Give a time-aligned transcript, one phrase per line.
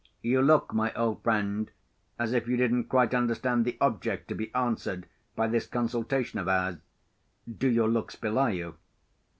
[0.23, 1.69] You look, my old friend,
[2.17, 6.47] as if you didn't quite understand the object to be answered by this consultation of
[6.47, 6.77] ours.
[7.59, 8.77] Do your looks belie you?"